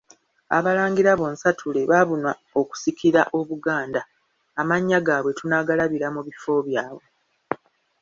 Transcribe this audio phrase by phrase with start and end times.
[0.57, 4.01] Abalangira bonsatule baabuna okusikira Obuganda,
[4.61, 7.05] amannya gaabwe tunaagalabira mu bifo byabwe.